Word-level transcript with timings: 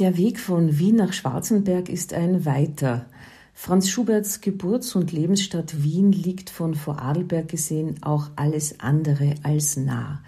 Der 0.00 0.16
Weg 0.16 0.40
von 0.40 0.78
Wien 0.78 0.96
nach 0.96 1.12
Schwarzenberg 1.12 1.90
ist 1.90 2.14
ein 2.14 2.46
weiter. 2.46 3.04
Franz 3.52 3.90
Schuberts 3.90 4.40
Geburts- 4.40 4.94
und 4.94 5.12
Lebensstadt 5.12 5.82
Wien 5.82 6.10
liegt 6.10 6.48
von 6.48 6.74
Vorarlberg 6.74 7.48
gesehen 7.48 7.96
auch 8.00 8.30
alles 8.34 8.80
andere 8.80 9.34
als 9.42 9.76
nah. 9.76 10.22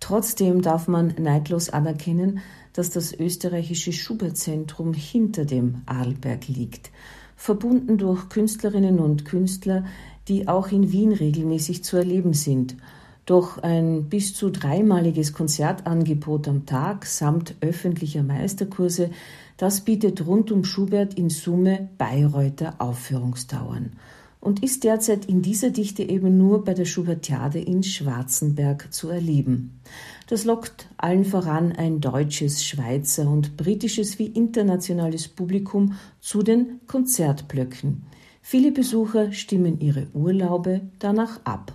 Trotzdem 0.00 0.60
darf 0.60 0.86
man 0.86 1.14
neidlos 1.18 1.70
anerkennen, 1.70 2.40
dass 2.74 2.90
das 2.90 3.14
österreichische 3.14 3.94
Schubert-Zentrum 3.94 4.92
hinter 4.92 5.46
dem 5.46 5.80
Arlberg 5.86 6.46
liegt, 6.48 6.90
verbunden 7.36 7.96
durch 7.96 8.28
Künstlerinnen 8.28 8.98
und 8.98 9.24
Künstler, 9.24 9.86
die 10.28 10.46
auch 10.46 10.70
in 10.70 10.92
Wien 10.92 11.12
regelmäßig 11.12 11.82
zu 11.84 11.96
erleben 11.96 12.34
sind– 12.34 12.76
doch 13.26 13.58
ein 13.58 14.04
bis 14.08 14.34
zu 14.34 14.50
dreimaliges 14.50 15.32
Konzertangebot 15.32 16.48
am 16.48 16.64
Tag 16.64 17.04
samt 17.06 17.56
öffentlicher 17.60 18.22
Meisterkurse, 18.22 19.10
das 19.56 19.80
bietet 19.80 20.26
rund 20.26 20.52
um 20.52 20.64
Schubert 20.64 21.14
in 21.14 21.28
Summe 21.28 21.88
Bayreuther 21.98 22.76
Aufführungsdauern 22.78 23.92
und 24.40 24.62
ist 24.62 24.84
derzeit 24.84 25.24
in 25.24 25.42
dieser 25.42 25.70
Dichte 25.70 26.04
eben 26.04 26.38
nur 26.38 26.64
bei 26.64 26.72
der 26.72 26.84
Schubertiade 26.84 27.58
in 27.58 27.82
Schwarzenberg 27.82 28.92
zu 28.92 29.08
erleben. 29.08 29.80
Das 30.28 30.44
lockt 30.44 30.88
allen 30.96 31.24
voran 31.24 31.72
ein 31.72 32.00
deutsches, 32.00 32.64
Schweizer 32.64 33.28
und 33.28 33.56
britisches 33.56 34.20
wie 34.20 34.26
internationales 34.26 35.26
Publikum 35.26 35.94
zu 36.20 36.44
den 36.44 36.80
Konzertblöcken. 36.86 38.04
Viele 38.40 38.70
Besucher 38.70 39.32
stimmen 39.32 39.80
ihre 39.80 40.06
Urlaube 40.14 40.82
danach 41.00 41.40
ab. 41.44 41.72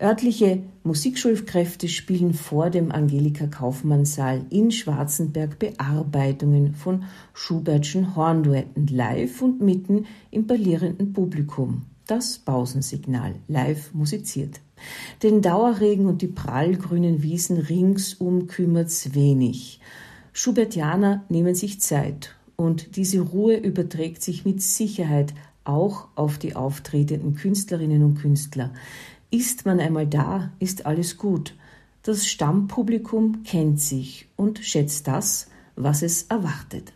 Örtliche 0.00 0.62
Musikschulkräfte 0.84 1.88
spielen 1.88 2.32
vor 2.32 2.70
dem 2.70 2.92
Angelika 2.92 3.48
Kaufmann 3.48 4.04
Saal 4.04 4.46
in 4.48 4.70
Schwarzenberg 4.70 5.58
Bearbeitungen 5.58 6.72
von 6.74 7.02
Schubertschen 7.34 8.14
Hornduetten 8.14 8.86
live 8.86 9.42
und 9.42 9.60
mitten 9.60 10.06
im 10.30 10.46
ballierenden 10.46 11.12
Publikum. 11.12 11.82
Das 12.06 12.38
Pausensignal 12.38 13.34
live 13.48 13.92
musiziert. 13.92 14.60
Den 15.24 15.42
Dauerregen 15.42 16.06
und 16.06 16.22
die 16.22 16.28
prallgrünen 16.28 17.24
Wiesen 17.24 17.58
ringsum 17.58 18.46
kümmert's 18.46 19.14
wenig. 19.14 19.80
Schubertianer 20.32 21.24
nehmen 21.28 21.56
sich 21.56 21.80
Zeit 21.80 22.36
und 22.54 22.94
diese 22.94 23.18
Ruhe 23.18 23.56
überträgt 23.56 24.22
sich 24.22 24.44
mit 24.44 24.62
Sicherheit 24.62 25.34
auch 25.64 26.06
auf 26.14 26.38
die 26.38 26.54
auftretenden 26.54 27.34
Künstlerinnen 27.34 28.04
und 28.04 28.14
Künstler. 28.14 28.72
Ist 29.30 29.66
man 29.66 29.78
einmal 29.78 30.06
da, 30.06 30.52
ist 30.58 30.86
alles 30.86 31.18
gut. 31.18 31.54
Das 32.02 32.26
Stammpublikum 32.26 33.42
kennt 33.42 33.80
sich 33.80 34.26
und 34.36 34.60
schätzt 34.60 35.06
das, 35.06 35.48
was 35.76 36.02
es 36.02 36.22
erwartet. 36.22 36.92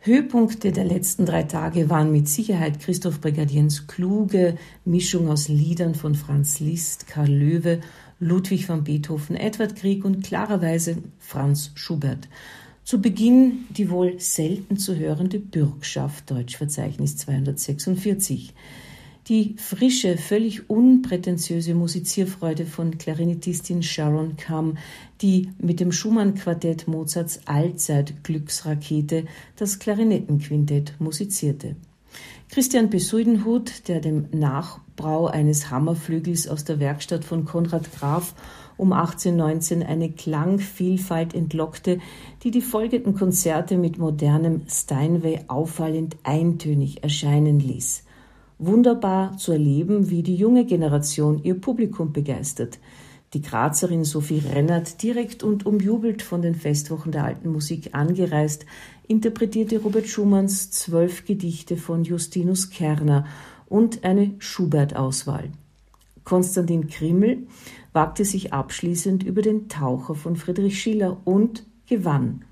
Höhepunkte 0.00 0.72
der 0.72 0.84
letzten 0.84 1.26
drei 1.26 1.42
Tage 1.44 1.90
waren 1.90 2.12
mit 2.12 2.28
Sicherheit 2.28 2.80
Christoph 2.80 3.20
Brigadiens 3.20 3.86
kluge 3.86 4.56
Mischung 4.84 5.28
aus 5.28 5.48
Liedern 5.48 5.94
von 5.94 6.14
Franz 6.14 6.60
Liszt, 6.60 7.06
Karl 7.06 7.30
Löwe, 7.30 7.80
Ludwig 8.20 8.68
van 8.68 8.84
Beethoven, 8.84 9.34
Edward 9.34 9.76
Grieg 9.76 10.04
und 10.04 10.22
klarerweise 10.22 10.98
Franz 11.18 11.72
Schubert. 11.74 12.28
Zu 12.84 13.00
Beginn 13.00 13.66
die 13.70 13.90
wohl 13.90 14.20
selten 14.20 14.76
zu 14.76 14.96
hörende 14.96 15.38
Bürgschaft, 15.38 16.30
Deutschverzeichnis 16.30 17.16
246. 17.16 18.54
Die 19.28 19.56
frische, 19.58 20.16
völlig 20.16 20.70
unprätentiöse 20.70 21.74
Musizierfreude 21.74 22.64
von 22.64 22.96
Klarinettistin 22.96 23.82
Sharon 23.82 24.38
Kamm, 24.38 24.78
die 25.20 25.50
mit 25.58 25.80
dem 25.80 25.92
Schumann-Quartett 25.92 26.88
Mozarts 26.88 27.40
Allzeit-Glücksrakete 27.44 29.26
das 29.56 29.78
Klarinettenquintett 29.80 30.94
musizierte. 30.98 31.76
Christian 32.48 32.88
Besuidenhut, 32.88 33.86
der 33.88 34.00
dem 34.00 34.28
Nachbrau 34.32 35.26
eines 35.26 35.70
Hammerflügels 35.70 36.48
aus 36.48 36.64
der 36.64 36.80
Werkstatt 36.80 37.22
von 37.22 37.44
Konrad 37.44 37.92
Graf 37.92 38.34
um 38.78 38.94
1819 38.94 39.82
eine 39.82 40.10
Klangvielfalt 40.10 41.34
entlockte, 41.34 41.98
die 42.44 42.50
die 42.50 42.62
folgenden 42.62 43.14
Konzerte 43.14 43.76
mit 43.76 43.98
modernem 43.98 44.62
Steinway 44.68 45.40
auffallend 45.48 46.16
eintönig 46.22 47.02
erscheinen 47.02 47.60
ließ 47.60 48.04
wunderbar 48.58 49.36
zu 49.36 49.52
erleben, 49.52 50.10
wie 50.10 50.22
die 50.22 50.36
junge 50.36 50.64
Generation 50.64 51.42
ihr 51.42 51.60
Publikum 51.60 52.12
begeistert. 52.12 52.78
Die 53.34 53.42
Grazerin 53.42 54.04
Sophie 54.04 54.38
Rennert, 54.38 55.02
direkt 55.02 55.42
und 55.42 55.66
umjubelt 55.66 56.22
von 56.22 56.40
den 56.40 56.54
Festwochen 56.54 57.12
der 57.12 57.24
alten 57.24 57.50
Musik 57.50 57.90
angereist, 57.92 58.64
interpretierte 59.06 59.78
Robert 59.82 60.06
Schumanns 60.06 60.70
zwölf 60.70 61.26
Gedichte 61.26 61.76
von 61.76 62.04
Justinus 62.04 62.70
Kerner 62.70 63.26
und 63.66 64.02
eine 64.04 64.34
Schubert-Auswahl. 64.38 65.50
Konstantin 66.24 66.88
Krimmel 66.88 67.46
wagte 67.92 68.24
sich 68.24 68.52
abschließend 68.52 69.22
über 69.22 69.42
den 69.42 69.68
Taucher 69.68 70.14
von 70.14 70.36
Friedrich 70.36 70.80
Schiller 70.80 71.20
und 71.24 71.64
gewann. 71.86 72.44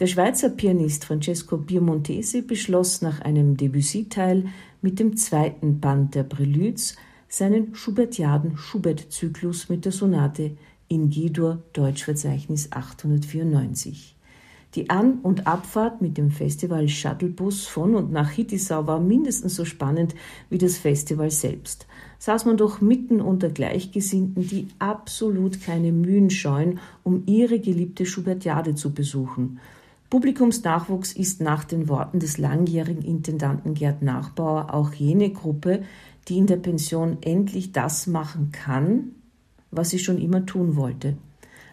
Der 0.00 0.06
Schweizer 0.06 0.48
Pianist 0.48 1.04
Francesco 1.04 1.58
Piemontesi 1.58 2.40
beschloss 2.40 3.02
nach 3.02 3.20
einem 3.20 3.58
Debussy-Teil 3.58 4.46
mit 4.80 4.98
dem 4.98 5.18
zweiten 5.18 5.78
Band 5.78 6.14
der 6.14 6.22
Preludes 6.22 6.96
seinen 7.28 7.74
Schubertiaden-Schubert-Zyklus 7.74 9.68
mit 9.68 9.84
der 9.84 9.92
Sonate 9.92 10.52
in 10.88 11.10
G-Dur 11.10 11.62
Deutschverzeichnis 11.74 12.72
894. 12.72 14.16
Die 14.74 14.88
An- 14.88 15.18
und 15.18 15.46
Abfahrt 15.46 16.00
mit 16.00 16.16
dem 16.16 16.30
Festival 16.30 16.88
Shuttlebus 16.88 17.66
von 17.66 17.94
und 17.94 18.10
nach 18.10 18.30
Hittisau 18.30 18.86
war 18.86 19.00
mindestens 19.00 19.54
so 19.54 19.66
spannend 19.66 20.14
wie 20.48 20.56
das 20.56 20.78
Festival 20.78 21.30
selbst. 21.30 21.86
Saß 22.18 22.46
man 22.46 22.56
doch 22.56 22.80
mitten 22.80 23.20
unter 23.20 23.50
Gleichgesinnten, 23.50 24.48
die 24.48 24.68
absolut 24.78 25.60
keine 25.60 25.92
Mühen 25.92 26.30
scheuen, 26.30 26.78
um 27.02 27.24
ihre 27.26 27.60
geliebte 27.60 28.06
Schubertiade 28.06 28.74
zu 28.74 28.94
besuchen. 28.94 29.60
Publikumsnachwuchs 30.10 31.12
ist 31.12 31.40
nach 31.40 31.62
den 31.62 31.88
Worten 31.88 32.18
des 32.18 32.36
langjährigen 32.36 33.02
Intendanten 33.02 33.74
Gerd 33.74 34.02
Nachbauer 34.02 34.74
auch 34.74 34.92
jene 34.92 35.30
Gruppe, 35.30 35.84
die 36.26 36.36
in 36.36 36.48
der 36.48 36.56
Pension 36.56 37.18
endlich 37.20 37.70
das 37.70 38.08
machen 38.08 38.50
kann, 38.50 39.12
was 39.70 39.90
sie 39.90 40.00
schon 40.00 40.18
immer 40.18 40.44
tun 40.46 40.74
wollte. 40.74 41.16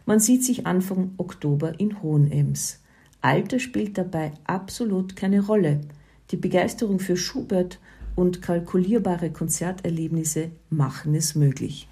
Man 0.06 0.20
sieht 0.20 0.46
sich 0.46 0.68
Anfang 0.68 1.16
Oktober 1.18 1.80
in 1.80 2.04
Hohenems. 2.04 2.80
Alter 3.22 3.58
spielt 3.58 3.98
dabei 3.98 4.32
absolut 4.46 5.16
keine 5.16 5.44
Rolle. 5.44 5.82
Die 6.30 6.38
Begeisterung 6.38 7.00
für 7.00 7.18
Schubert 7.18 7.80
und 8.16 8.44
kalkulierbare 8.44 9.32
Konzerterlebnisse 9.32 10.52
machen 10.70 11.16
es 11.16 11.34
möglich. 11.34 11.88